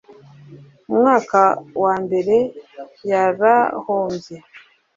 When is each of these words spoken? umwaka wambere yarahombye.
umwaka 0.91 1.41
wambere 1.83 2.37
yarahombye. 3.11 4.35